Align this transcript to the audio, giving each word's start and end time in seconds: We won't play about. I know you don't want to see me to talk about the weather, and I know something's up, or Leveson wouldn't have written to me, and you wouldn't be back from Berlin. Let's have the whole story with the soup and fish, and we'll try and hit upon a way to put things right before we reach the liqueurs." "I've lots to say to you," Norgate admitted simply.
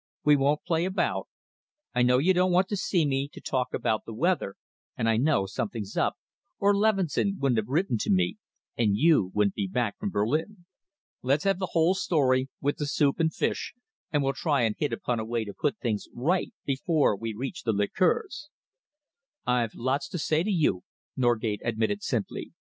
We 0.23 0.35
won't 0.35 0.63
play 0.63 0.85
about. 0.85 1.27
I 1.93 2.01
know 2.01 2.17
you 2.17 2.33
don't 2.33 2.51
want 2.51 2.67
to 2.69 2.75
see 2.75 3.05
me 3.05 3.29
to 3.33 3.39
talk 3.39 3.67
about 3.71 4.03
the 4.05 4.15
weather, 4.15 4.55
and 4.97 5.07
I 5.07 5.17
know 5.17 5.45
something's 5.45 5.95
up, 5.95 6.15
or 6.57 6.75
Leveson 6.75 7.37
wouldn't 7.39 7.59
have 7.59 7.67
written 7.67 7.99
to 7.99 8.09
me, 8.09 8.37
and 8.75 8.97
you 8.97 9.29
wouldn't 9.35 9.53
be 9.53 9.67
back 9.67 9.99
from 9.99 10.09
Berlin. 10.09 10.65
Let's 11.21 11.43
have 11.43 11.59
the 11.59 11.73
whole 11.73 11.93
story 11.93 12.49
with 12.59 12.77
the 12.77 12.87
soup 12.87 13.19
and 13.19 13.31
fish, 13.31 13.75
and 14.11 14.23
we'll 14.23 14.33
try 14.33 14.63
and 14.63 14.75
hit 14.75 14.91
upon 14.91 15.19
a 15.19 15.23
way 15.23 15.45
to 15.45 15.53
put 15.53 15.77
things 15.77 16.07
right 16.15 16.51
before 16.65 17.15
we 17.15 17.35
reach 17.37 17.61
the 17.61 17.71
liqueurs." 17.71 18.49
"I've 19.45 19.75
lots 19.75 20.09
to 20.09 20.17
say 20.17 20.41
to 20.41 20.49
you," 20.51 20.81
Norgate 21.15 21.61
admitted 21.63 22.01
simply. 22.01 22.53